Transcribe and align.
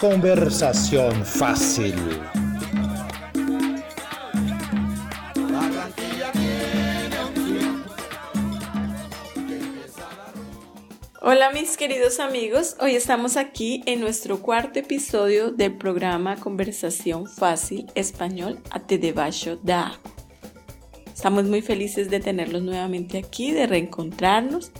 Conversación 0.00 1.24
fácil. 1.24 1.92
Hola 11.20 11.50
mis 11.52 11.76
queridos 11.76 12.20
amigos, 12.20 12.76
hoy 12.80 12.94
estamos 12.94 13.36
aquí 13.36 13.82
en 13.86 14.00
nuestro 14.00 14.40
cuarto 14.40 14.78
episodio 14.78 15.50
del 15.50 15.76
programa 15.76 16.36
Conversación 16.36 17.26
Fácil 17.26 17.86
Español 17.96 18.60
a 18.70 18.78
Te 18.78 18.98
debaixo 18.98 19.56
da 19.56 19.98
Estamos 21.12 21.46
muy 21.46 21.60
felices 21.60 22.08
de 22.08 22.20
tenerlos 22.20 22.62
nuevamente 22.62 23.18
aquí, 23.18 23.50
de 23.50 23.66
reencontrarnos. 23.66 24.70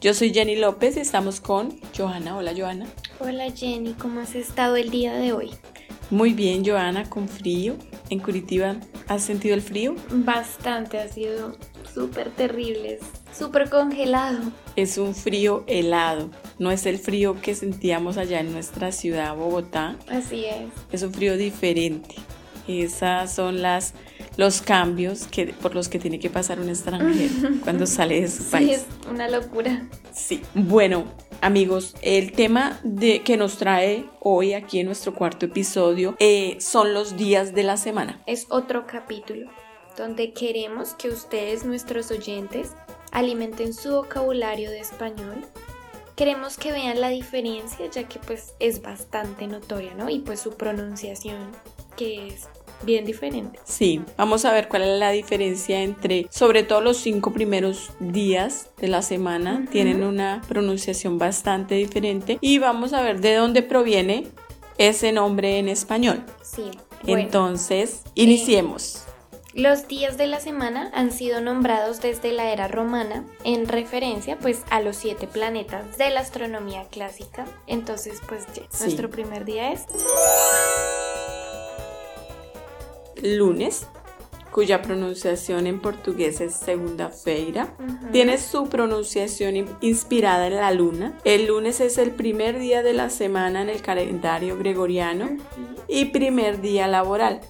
Yo 0.00 0.14
soy 0.14 0.32
Jenny 0.32 0.56
López 0.56 0.96
y 0.96 1.00
estamos 1.00 1.42
con 1.42 1.78
Johanna. 1.94 2.38
Hola 2.38 2.54
Johanna. 2.56 2.86
Hola 3.20 3.50
Jenny, 3.54 3.94
¿cómo 3.94 4.20
has 4.20 4.34
estado 4.34 4.76
el 4.76 4.90
día 4.90 5.14
de 5.14 5.32
hoy? 5.32 5.50
Muy 6.10 6.34
bien 6.34 6.64
Johanna, 6.64 7.08
con 7.08 7.28
frío. 7.28 7.76
En 8.10 8.18
Curitiba, 8.18 8.76
¿has 9.08 9.22
sentido 9.22 9.54
el 9.54 9.62
frío? 9.62 9.94
Bastante, 10.10 10.98
ha 10.98 11.08
sido 11.08 11.56
súper 11.92 12.30
terrible, 12.30 12.98
súper 13.36 13.70
congelado. 13.70 14.40
Es 14.76 14.98
un 14.98 15.14
frío 15.14 15.64
helado, 15.66 16.30
no 16.58 16.70
es 16.70 16.86
el 16.86 16.98
frío 16.98 17.40
que 17.40 17.54
sentíamos 17.54 18.16
allá 18.16 18.40
en 18.40 18.52
nuestra 18.52 18.92
ciudad, 18.92 19.34
Bogotá. 19.36 19.96
Así 20.08 20.44
es. 20.44 20.68
Es 20.92 21.02
un 21.02 21.12
frío 21.12 21.36
diferente. 21.36 22.16
Esas 22.66 23.34
son 23.34 23.62
las 23.62 23.94
los 24.36 24.62
cambios 24.62 25.26
que, 25.26 25.48
por 25.48 25.74
los 25.74 25.88
que 25.88 25.98
tiene 25.98 26.18
que 26.18 26.30
pasar 26.30 26.58
un 26.58 26.68
extranjero 26.68 27.32
cuando 27.62 27.86
sale 27.86 28.20
de 28.20 28.28
su 28.28 28.42
país. 28.50 28.66
Sí, 28.68 28.72
es 28.74 28.86
una 29.08 29.28
locura. 29.28 29.86
Sí. 30.12 30.42
Bueno, 30.54 31.04
amigos, 31.44 31.94
el 32.00 32.32
tema 32.32 32.80
de, 32.84 33.22
que 33.22 33.36
nos 33.36 33.58
trae 33.58 34.06
hoy 34.20 34.54
aquí 34.54 34.80
en 34.80 34.86
nuestro 34.86 35.14
cuarto 35.14 35.44
episodio 35.44 36.16
eh, 36.18 36.56
son 36.58 36.94
los 36.94 37.18
días 37.18 37.54
de 37.54 37.62
la 37.62 37.76
semana. 37.76 38.22
Es 38.26 38.46
otro 38.48 38.86
capítulo 38.86 39.50
donde 39.96 40.32
queremos 40.32 40.94
que 40.94 41.08
ustedes, 41.08 41.64
nuestros 41.64 42.10
oyentes, 42.10 42.72
alimenten 43.12 43.74
su 43.74 43.92
vocabulario 43.92 44.70
de 44.70 44.80
español. 44.80 45.44
Queremos 46.16 46.56
que 46.56 46.72
vean 46.72 47.00
la 47.00 47.10
diferencia, 47.10 47.90
ya 47.90 48.08
que 48.08 48.18
pues 48.20 48.54
es 48.58 48.80
bastante 48.80 49.46
notoria, 49.46 49.94
¿no? 49.94 50.08
Y 50.08 50.20
pues 50.20 50.40
su 50.40 50.56
pronunciación, 50.56 51.52
que 51.96 52.28
es 52.28 52.48
bien 52.84 53.04
diferente. 53.04 53.58
Sí, 53.64 54.02
vamos 54.16 54.44
a 54.44 54.52
ver 54.52 54.68
cuál 54.68 54.82
es 54.82 54.98
la 54.98 55.10
diferencia 55.10 55.82
entre, 55.82 56.26
sobre 56.30 56.62
todo 56.62 56.80
los 56.80 56.98
cinco 56.98 57.32
primeros 57.32 57.90
días 58.00 58.70
de 58.78 58.88
la 58.88 59.02
semana, 59.02 59.66
tienen 59.70 60.02
una 60.02 60.42
pronunciación 60.48 61.18
bastante 61.18 61.74
diferente 61.74 62.38
y 62.40 62.58
vamos 62.58 62.92
a 62.92 63.02
ver 63.02 63.20
de 63.20 63.34
dónde 63.34 63.62
proviene 63.62 64.26
ese 64.78 65.12
nombre 65.12 65.58
en 65.58 65.68
español. 65.68 66.24
Sí. 66.42 66.70
Entonces, 67.06 68.02
iniciemos. 68.14 69.04
Los 69.54 69.86
días 69.86 70.16
de 70.16 70.26
la 70.26 70.40
semana 70.40 70.90
han 70.94 71.12
sido 71.12 71.40
nombrados 71.40 72.00
desde 72.00 72.32
la 72.32 72.50
era 72.50 72.66
romana 72.66 73.24
en 73.44 73.68
referencia 73.68 74.36
pues 74.36 74.62
a 74.68 74.80
los 74.80 74.96
siete 74.96 75.28
planetas 75.28 75.96
de 75.96 76.10
la 76.10 76.20
astronomía 76.20 76.88
clásica. 76.90 77.44
Entonces 77.68 78.20
pues 78.26 78.46
nuestro 78.80 79.10
primer 79.10 79.44
día 79.44 79.70
es 79.70 79.86
lunes, 83.24 83.86
cuya 84.52 84.82
pronunciación 84.82 85.66
en 85.66 85.80
portugués 85.80 86.40
es 86.40 86.54
segunda-feira. 86.54 87.74
Tiene 88.12 88.38
su 88.38 88.68
pronunciación 88.68 89.76
inspirada 89.80 90.46
en 90.46 90.56
la 90.56 90.70
luna. 90.70 91.18
El 91.24 91.46
lunes 91.46 91.80
es 91.80 91.98
el 91.98 92.12
primer 92.12 92.60
día 92.60 92.82
de 92.82 92.92
la 92.92 93.10
semana 93.10 93.62
en 93.62 93.68
el 93.68 93.82
calendario 93.82 94.56
gregoriano 94.56 95.38
y 95.88 96.04
primer 96.06 96.60
día 96.60 96.86
laboral. 96.86 97.40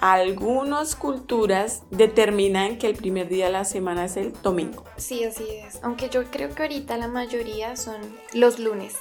Algunas 0.00 0.94
culturas 0.94 1.82
determinan 1.90 2.78
que 2.78 2.86
el 2.86 2.94
primer 2.94 3.28
día 3.28 3.46
de 3.46 3.52
la 3.52 3.64
semana 3.64 4.04
es 4.04 4.16
el 4.16 4.32
domingo. 4.42 4.84
Sí, 4.96 5.24
así 5.24 5.44
es. 5.50 5.80
Aunque 5.82 6.08
yo 6.08 6.22
creo 6.30 6.54
que 6.54 6.62
ahorita 6.62 6.96
la 6.98 7.08
mayoría 7.08 7.74
son 7.74 7.96
los 8.32 8.60
lunes. 8.60 8.94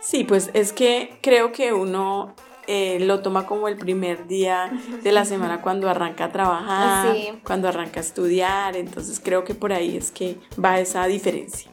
Sí, 0.00 0.24
pues 0.24 0.50
es 0.52 0.72
que 0.72 1.18
creo 1.22 1.52
que 1.52 1.72
uno 1.72 2.34
eh, 2.66 2.98
lo 3.00 3.20
toma 3.20 3.46
como 3.46 3.68
el 3.68 3.76
primer 3.76 4.26
día 4.26 4.72
de 5.02 5.12
la 5.12 5.24
semana 5.24 5.62
cuando 5.62 5.88
arranca 5.88 6.26
a 6.26 6.32
trabajar, 6.32 7.16
cuando 7.44 7.68
arranca 7.68 8.00
a 8.00 8.02
estudiar, 8.02 8.76
entonces 8.76 9.20
creo 9.22 9.44
que 9.44 9.54
por 9.54 9.72
ahí 9.72 9.96
es 9.96 10.10
que 10.10 10.38
va 10.62 10.80
esa 10.80 11.06
diferencia. 11.06 11.70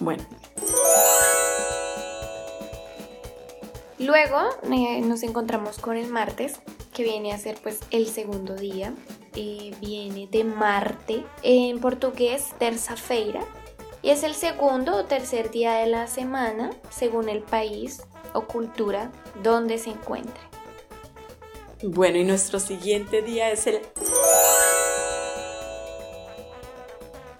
Bueno. 0.00 0.24
Luego 3.98 4.38
eh, 4.72 5.02
nos 5.02 5.22
encontramos 5.22 5.78
con 5.78 5.96
el 5.96 6.08
martes, 6.08 6.60
que 6.94 7.02
viene 7.02 7.32
a 7.32 7.38
ser 7.38 7.58
pues 7.62 7.80
el 7.90 8.06
segundo 8.06 8.54
día. 8.54 8.94
Eh, 9.36 9.74
viene 9.80 10.26
de 10.26 10.42
Marte, 10.42 11.24
en 11.42 11.78
portugués 11.80 12.46
terça-feira, 12.58 13.44
y 14.02 14.10
es 14.10 14.24
el 14.24 14.34
segundo 14.34 14.96
o 14.96 15.04
tercer 15.04 15.50
día 15.50 15.74
de 15.74 15.86
la 15.86 16.06
semana, 16.06 16.70
según 16.88 17.28
el 17.28 17.42
país 17.42 18.02
o 18.34 18.42
cultura 18.42 19.10
donde 19.42 19.78
se 19.78 19.90
encuentre. 19.90 20.40
Bueno, 21.82 22.18
y 22.18 22.24
nuestro 22.24 22.60
siguiente 22.60 23.22
día 23.22 23.50
es 23.50 23.66
el 23.66 23.80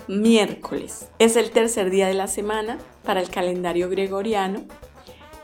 miércoles. 0.08 1.08
Es 1.18 1.36
el 1.36 1.50
tercer 1.50 1.90
día 1.90 2.08
de 2.08 2.14
la 2.14 2.26
semana 2.26 2.78
para 3.04 3.20
el 3.20 3.30
calendario 3.30 3.88
gregoriano. 3.88 4.64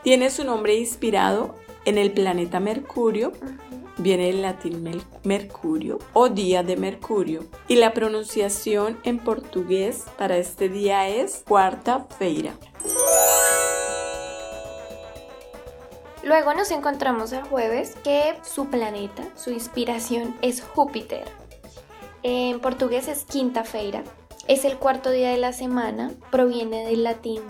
Tiene 0.03 0.29
su 0.29 0.43
nombre 0.43 0.75
inspirado 0.75 1.55
en 1.85 1.97
el 1.97 2.11
planeta 2.11 2.59
Mercurio. 2.59 3.31
Viene 3.97 4.27
del 4.27 4.41
latín 4.41 4.83
Mercurio 5.23 5.99
o 6.13 6.29
día 6.29 6.63
de 6.63 6.77
Mercurio. 6.77 7.43
Y 7.67 7.75
la 7.75 7.93
pronunciación 7.93 8.97
en 9.03 9.19
portugués 9.19 10.05
para 10.17 10.37
este 10.37 10.69
día 10.69 11.07
es 11.07 11.43
cuarta-feira. 11.47 12.53
Luego 16.27 16.53
nos 16.53 16.71
encontramos 16.71 17.31
el 17.31 17.41
jueves 17.43 17.95
que 18.03 18.35
su 18.43 18.65
planeta, 18.67 19.23
su 19.37 19.49
inspiración 19.51 20.35
es 20.41 20.61
Júpiter. 20.61 21.23
En 22.21 22.59
portugués 22.59 23.07
es 23.07 23.23
quinta-feira. 23.23 24.03
Es 24.45 24.65
el 24.65 24.77
cuarto 24.77 25.09
día 25.09 25.29
de 25.29 25.37
la 25.37 25.53
semana, 25.53 26.11
proviene 26.29 26.85
del 26.85 27.03
latín 27.03 27.41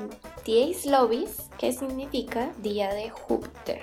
dies 0.46 0.86
lobis, 0.86 1.50
que 1.58 1.74
significa 1.74 2.52
día 2.60 2.94
de 2.94 3.10
Júpiter. 3.10 3.82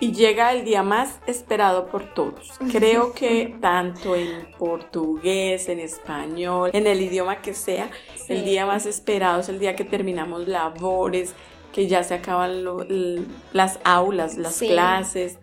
Y 0.00 0.12
llega 0.12 0.52
el 0.52 0.64
día 0.64 0.82
más 0.82 1.20
esperado 1.26 1.86
por 1.86 2.12
todos. 2.14 2.52
Creo 2.70 3.12
que 3.12 3.56
tanto 3.60 4.14
en 4.14 4.52
portugués, 4.58 5.68
en 5.68 5.80
español, 5.80 6.70
en 6.72 6.86
el 6.86 7.00
idioma 7.00 7.40
que 7.40 7.54
sea, 7.54 7.90
el 8.28 8.44
día 8.44 8.66
más 8.66 8.86
esperado 8.86 9.40
es 9.40 9.48
el 9.48 9.58
día 9.58 9.74
que 9.76 9.84
terminamos 9.84 10.48
labores, 10.48 11.34
que 11.72 11.86
ya 11.86 12.02
se 12.02 12.14
acaban 12.14 12.64
las 13.52 13.78
aulas, 13.84 14.36
las 14.36 14.58
clases, 14.58 15.38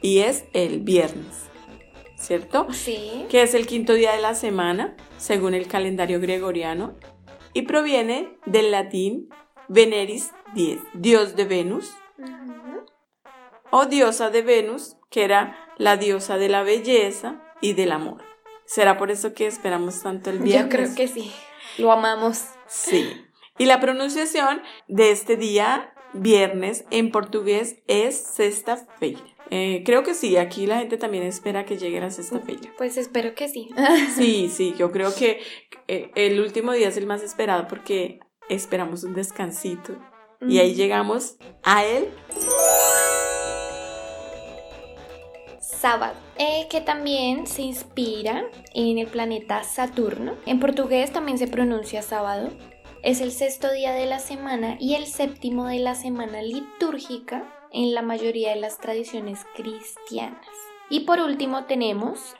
y 0.00 0.20
es 0.20 0.44
el 0.52 0.80
viernes. 0.80 1.44
¿Cierto? 2.16 2.66
Sí. 2.72 3.26
Que 3.28 3.42
es 3.42 3.54
el 3.54 3.66
quinto 3.66 3.92
día 3.92 4.12
de 4.12 4.22
la 4.22 4.34
semana, 4.34 4.96
según 5.18 5.52
el 5.52 5.66
calendario 5.66 6.20
gregoriano, 6.20 6.94
y 7.52 7.62
proviene 7.62 8.38
del 8.46 8.70
latín 8.70 9.28
Veneris 9.68 10.30
10, 10.54 10.80
dios 10.94 11.36
de 11.36 11.44
Venus, 11.44 11.94
o 13.70 13.86
diosa 13.86 14.30
de 14.30 14.42
Venus, 14.42 14.96
que 15.10 15.24
era 15.24 15.56
la 15.78 15.96
diosa 15.96 16.38
de 16.38 16.48
la 16.48 16.62
belleza 16.62 17.42
y 17.60 17.72
del 17.74 17.92
amor. 17.92 18.22
¿Será 18.66 18.96
por 18.96 19.10
eso 19.10 19.34
que 19.34 19.46
esperamos 19.46 20.02
tanto 20.02 20.30
el 20.30 20.38
viernes? 20.38 20.64
Yo 20.64 20.68
creo 20.70 20.94
que 20.94 21.08
sí, 21.08 21.32
lo 21.78 21.92
amamos. 21.92 22.44
Sí. 22.66 23.08
Y 23.58 23.66
la 23.66 23.80
pronunciación 23.80 24.62
de 24.88 25.10
este 25.10 25.36
día, 25.36 25.94
viernes, 26.12 26.84
en 26.90 27.10
portugués 27.10 27.76
es 27.86 28.16
sexta-feira. 28.16 29.22
Eh, 29.50 29.82
creo 29.84 30.02
que 30.02 30.14
sí, 30.14 30.36
aquí 30.36 30.66
la 30.66 30.78
gente 30.78 30.96
también 30.96 31.22
espera 31.24 31.64
que 31.64 31.76
llegue 31.76 32.00
la 32.00 32.10
sexta-feira. 32.10 32.72
Pues 32.78 32.96
espero 32.96 33.34
que 33.34 33.48
sí. 33.48 33.68
Sí, 34.16 34.48
sí, 34.48 34.74
yo 34.78 34.90
creo 34.90 35.14
que 35.14 35.40
eh, 35.86 36.10
el 36.14 36.40
último 36.40 36.72
día 36.72 36.88
es 36.88 36.96
el 36.96 37.06
más 37.06 37.22
esperado 37.22 37.68
porque 37.68 38.20
esperamos 38.48 39.04
un 39.04 39.14
descansito. 39.14 39.96
Y 40.46 40.58
ahí 40.58 40.74
llegamos 40.74 41.36
a 41.62 41.86
él 41.86 42.08
sábado, 45.84 46.14
eh, 46.38 46.66
que 46.70 46.80
también 46.80 47.46
se 47.46 47.60
inspira 47.60 48.46
en 48.72 48.96
el 48.96 49.06
planeta 49.06 49.62
Saturno. 49.64 50.32
En 50.46 50.58
portugués 50.58 51.12
también 51.12 51.36
se 51.36 51.46
pronuncia 51.46 52.00
sábado. 52.00 52.48
Es 53.02 53.20
el 53.20 53.32
sexto 53.32 53.70
día 53.70 53.92
de 53.92 54.06
la 54.06 54.18
semana 54.18 54.78
y 54.80 54.94
el 54.94 55.04
séptimo 55.04 55.66
de 55.66 55.80
la 55.80 55.94
semana 55.94 56.40
litúrgica 56.40 57.44
en 57.70 57.92
la 57.92 58.00
mayoría 58.00 58.54
de 58.54 58.60
las 58.60 58.78
tradiciones 58.78 59.40
cristianas. 59.54 60.48
Y 60.88 61.00
por 61.00 61.20
último 61.20 61.66
tenemos 61.66 62.34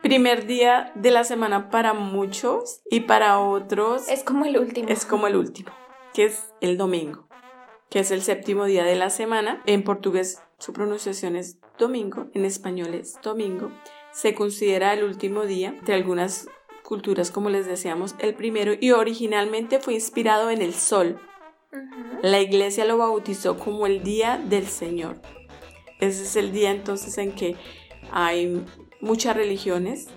primer 0.00 0.46
día 0.46 0.92
de 0.94 1.10
la 1.10 1.24
semana 1.24 1.70
para 1.70 1.92
muchos 1.92 2.82
y 2.88 3.00
para 3.00 3.40
otros 3.40 4.08
Es 4.08 4.22
como 4.22 4.44
el 4.44 4.58
último. 4.58 4.88
es 4.90 5.04
como 5.06 5.26
el 5.26 5.34
último, 5.34 5.72
que 6.14 6.26
es 6.26 6.54
el 6.60 6.78
domingo, 6.78 7.25
que 7.90 8.00
es 8.00 8.10
el 8.10 8.22
séptimo 8.22 8.64
día 8.64 8.84
de 8.84 8.96
la 8.96 9.10
semana. 9.10 9.62
En 9.66 9.82
portugués 9.82 10.42
su 10.58 10.72
pronunciación 10.72 11.36
es 11.36 11.58
domingo, 11.78 12.28
en 12.34 12.44
español 12.44 12.94
es 12.94 13.18
domingo. 13.22 13.70
Se 14.12 14.34
considera 14.34 14.94
el 14.94 15.04
último 15.04 15.44
día 15.44 15.78
de 15.84 15.94
algunas 15.94 16.48
culturas, 16.82 17.30
como 17.30 17.50
les 17.50 17.66
decíamos, 17.66 18.14
el 18.18 18.34
primero 18.34 18.72
y 18.78 18.92
originalmente 18.92 19.80
fue 19.80 19.94
inspirado 19.94 20.50
en 20.50 20.62
el 20.62 20.72
sol. 20.72 21.18
La 22.22 22.40
iglesia 22.40 22.84
lo 22.84 22.96
bautizó 22.96 23.58
como 23.58 23.86
el 23.86 24.02
día 24.02 24.38
del 24.38 24.66
Señor. 24.66 25.20
Ese 26.00 26.22
es 26.22 26.36
el 26.36 26.52
día 26.52 26.70
entonces 26.70 27.18
en 27.18 27.32
que 27.32 27.56
hay 28.10 28.64
muchas 29.00 29.36
religiones 29.36 30.08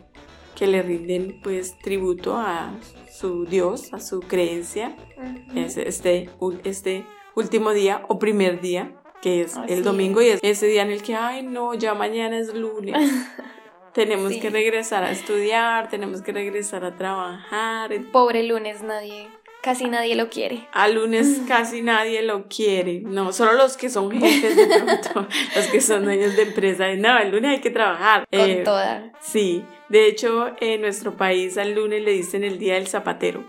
que 0.55 0.67
le 0.67 0.81
rinden 0.81 1.39
pues 1.41 1.77
tributo 1.79 2.37
a 2.37 2.73
su 3.11 3.45
Dios, 3.45 3.93
a 3.93 3.99
su 3.99 4.21
creencia. 4.21 4.95
Este, 5.55 6.29
este 6.67 7.05
último 7.39 7.71
día 7.73 8.03
o 8.07 8.19
primer 8.19 8.61
día, 8.61 8.91
que 9.21 9.41
es 9.41 9.57
Así 9.57 9.73
el 9.73 9.83
domingo, 9.83 10.21
y 10.21 10.27
es 10.29 10.39
ese 10.43 10.67
día 10.67 10.81
en 10.83 10.91
el 10.91 11.01
que, 11.03 11.15
ay 11.15 11.43
no, 11.43 11.73
ya 11.73 11.93
mañana 11.93 12.37
es 12.37 12.53
lunes. 12.53 12.95
tenemos 13.93 14.31
Sí. 14.33 14.39
que 14.39 14.49
regresar 14.49 15.03
a 15.03 15.11
estudiar, 15.11 15.89
tenemos 15.89 16.21
que 16.21 16.31
regresar 16.31 16.85
a 16.85 16.95
trabajar. 16.95 17.91
Pobre 18.11 18.43
lunes, 18.43 18.81
nadie, 18.83 19.27
casi 19.63 19.85
nadie 19.89 20.15
lo 20.15 20.29
quiere. 20.29 20.67
A 20.71 20.87
lunes 20.87 21.41
casi 21.47 21.81
nadie 21.81 22.21
lo 22.21 22.47
quiere, 22.47 23.01
no, 23.01 23.33
solo 23.33 23.53
los 23.53 23.75
que 23.77 23.89
son 23.89 24.11
jefes 24.11 24.55
de 24.55 24.67
pronto, 24.67 25.27
los 25.55 25.67
que 25.67 25.81
son 25.81 26.03
dueños 26.05 26.35
de 26.35 26.43
empresa, 26.43 26.87
no, 26.95 27.17
el 27.17 27.31
lunes 27.31 27.51
hay 27.51 27.61
que 27.61 27.71
trabajar. 27.71 28.25
Con 28.31 28.39
Eh, 28.49 28.61
toda. 28.63 29.11
Sí, 29.19 29.65
de 29.89 30.07
hecho 30.07 30.51
en 30.61 30.81
nuestro 30.81 31.17
país 31.17 31.57
al 31.57 31.73
lunes 31.73 32.01
le 32.03 32.11
dicen 32.11 32.43
el 32.43 32.57
día 32.59 32.75
del 32.75 32.87
zapatero, 32.87 33.43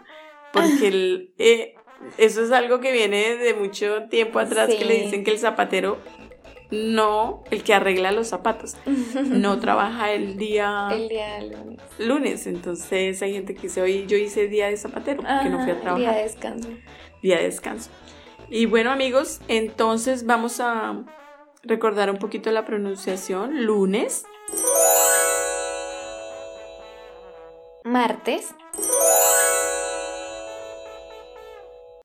porque 0.52 0.88
el, 0.88 1.34
eh, 1.38 1.75
eso 2.19 2.43
es 2.43 2.50
algo 2.52 2.81
que 2.81 2.93
viene 2.93 3.37
de 3.37 3.55
mucho 3.55 4.05
tiempo 4.11 4.38
atrás, 4.38 4.69
que 4.69 4.85
le 4.85 4.94
dicen 5.05 5.25
que 5.25 5.31
el 5.32 5.38
zapatero 5.38 5.99
no, 6.70 7.43
el 7.50 7.64
que 7.64 7.75
arregla 7.75 8.12
los 8.12 8.29
zapatos, 8.29 8.76
no 9.17 9.58
trabaja 9.61 10.12
el 10.12 10.37
día 10.37 10.88
El 10.93 11.08
día 11.08 11.41
lunes. 11.43 11.81
lunes, 11.99 12.47
entonces 12.47 13.20
hay 13.23 13.32
gente 13.32 13.55
que 13.56 13.62
dice, 13.62 13.82
oye, 13.82 14.06
yo 14.06 14.17
hice 14.17 14.47
día 14.47 14.69
de 14.69 14.76
zapatero, 14.76 15.20
que 15.43 15.49
no 15.50 15.61
fui 15.62 15.70
a 15.70 15.75
Ajá, 15.75 15.81
trabajar 15.81 15.97
Día 15.99 16.12
de 16.12 16.23
descanso. 16.23 16.69
día 17.23 17.37
de 17.38 17.43
descanso. 17.44 17.91
Y 18.49 18.67
bueno 18.67 18.91
amigos, 18.93 19.41
entonces 19.49 20.26
vamos 20.26 20.61
a 20.61 21.05
recordar 21.64 22.08
un 22.11 22.19
poquito 22.19 22.50
la 22.52 22.64
pronunciación. 22.64 23.64
Lunes, 23.64 24.25
Martes, 27.85 28.55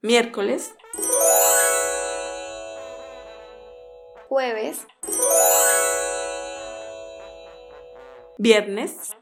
miércoles, 0.05 0.75
jueves, 4.29 4.85
viernes, 8.37 9.15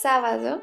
sábado, 0.00 0.60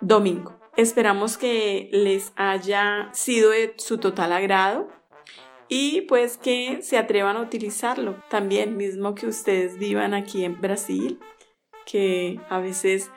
domingo. 0.00 0.54
Esperamos 0.78 1.36
que 1.36 1.90
les 1.92 2.32
haya 2.36 3.10
sido 3.12 3.50
de 3.50 3.74
su 3.76 3.98
total 3.98 4.32
agrado 4.32 4.88
y 5.68 6.02
pues 6.02 6.38
que 6.38 6.80
se 6.80 6.96
atrevan 6.96 7.36
a 7.36 7.42
utilizarlo 7.42 8.16
también, 8.30 8.78
mismo 8.78 9.14
que 9.14 9.26
ustedes 9.26 9.78
vivan 9.78 10.14
aquí 10.14 10.46
en 10.46 10.58
Brasil, 10.58 11.20
que 11.86 12.40
a 12.48 12.58
veces 12.58 13.10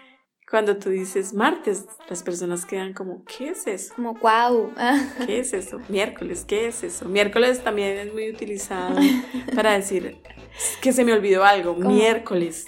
cuando 0.49 0.77
tú 0.77 0.89
dices 0.89 1.33
martes, 1.33 1.85
las 2.09 2.23
personas 2.23 2.65
quedan 2.65 2.93
como, 2.93 3.25
¿qué 3.25 3.49
es 3.49 3.67
eso? 3.67 3.93
como 3.95 4.13
wow. 4.13 4.71
¿Qué 5.25 5.39
es 5.39 5.53
eso? 5.53 5.79
Miércoles, 5.89 6.45
¿qué 6.47 6.67
es 6.67 6.83
eso? 6.83 7.05
Miércoles 7.09 7.63
también 7.63 7.97
es 7.97 8.13
muy 8.13 8.29
utilizado 8.29 8.97
para 9.55 9.73
decir 9.73 10.17
"Es 10.55 10.77
que 10.81 10.93
se 10.93 11.03
me 11.03 11.11
olvidó 11.13 11.43
algo. 11.43 11.75
¿Cómo? 11.75 11.89
Miércoles, 11.89 12.67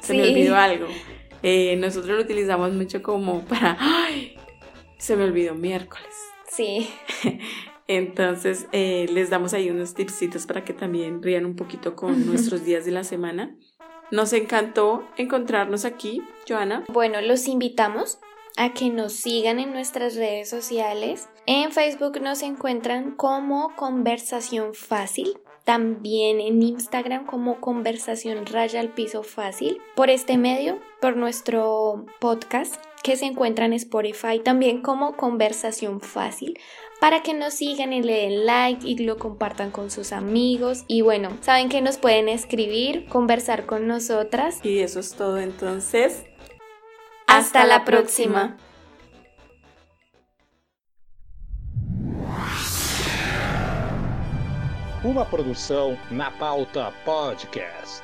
se 0.00 0.14
me 0.14 0.22
olvidó 0.28 0.56
algo. 0.56 0.86
Eh, 1.42 1.76
nosotros 1.76 2.16
lo 2.16 2.22
utilizamos 2.22 2.72
mucho 2.74 3.02
como 3.02 3.42
para, 3.44 3.76
¡ay! 3.80 4.36
Se 4.98 5.16
me 5.16 5.24
olvidó 5.24 5.54
miércoles. 5.54 6.14
Sí, 6.50 6.90
Entonces 7.86 8.66
eh, 8.72 9.06
les 9.10 9.30
damos 9.30 9.54
ahí 9.54 9.70
unos 9.70 9.94
tipsitos 9.94 10.44
para 10.46 10.62
que 10.62 10.74
también 10.74 11.22
rían 11.22 11.46
un 11.46 11.56
poquito 11.56 11.96
con 11.96 12.26
nuestros 12.26 12.62
días 12.64 12.84
de 12.84 12.90
la 12.90 13.02
semana. 13.02 13.56
Nos 14.10 14.32
encantó 14.32 15.06
encontrarnos 15.16 15.84
aquí, 15.84 16.22
Joana. 16.48 16.84
bueno, 16.88 17.20
los 17.20 17.46
invitamos 17.46 18.18
a 18.56 18.72
que 18.72 18.90
nos 18.90 19.12
sigan 19.12 19.60
en 19.60 19.72
nuestras 19.72 20.16
redes 20.16 20.48
sociales. 20.48 21.28
En 21.46 21.70
Facebook 21.72 22.20
nos 22.20 22.42
encuentran 22.42 23.12
como 23.12 23.74
Conversación 23.76 24.74
Fácil. 24.74 25.38
También 25.64 26.40
en 26.40 26.62
Instagram 26.62 27.26
como 27.26 27.60
Conversación 27.60 28.46
Raya 28.46 28.80
al 28.80 28.94
Piso 28.94 29.22
Fácil. 29.22 29.78
Por 29.94 30.08
este 30.08 30.38
medio, 30.38 30.78
por 31.00 31.16
nuestro 31.16 32.06
podcast 32.20 32.82
que 33.02 33.16
se 33.16 33.26
encuentra 33.26 33.66
en 33.66 33.74
Spotify, 33.74 34.40
también 34.42 34.82
como 34.82 35.16
Conversación 35.16 36.00
Fácil. 36.00 36.58
Para 37.00 37.22
que 37.22 37.32
nos 37.32 37.54
sigan 37.54 37.92
y 37.92 38.02
le 38.02 38.22
den 38.22 38.44
like 38.44 38.86
y 38.86 38.98
lo 38.98 39.18
compartan 39.18 39.70
con 39.70 39.90
sus 39.90 40.12
amigos. 40.12 40.84
Y 40.88 41.02
bueno, 41.02 41.30
saben 41.42 41.68
que 41.68 41.80
nos 41.80 41.96
pueden 41.96 42.28
escribir, 42.28 43.06
conversar 43.06 43.66
con 43.66 43.86
nosotras. 43.86 44.58
Y 44.64 44.80
eso 44.80 44.98
es 44.98 45.14
todo 45.14 45.38
entonces. 45.38 46.24
Hasta 47.28 47.64
la 47.64 47.84
próxima. 47.84 48.56
Uma 55.04 55.24
produção 55.24 55.96
na 56.10 56.30
pauta 56.32 56.92
podcast. 57.04 58.02